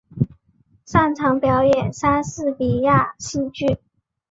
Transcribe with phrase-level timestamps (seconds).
[0.83, 3.77] 擅长表演莎士比亚戏剧。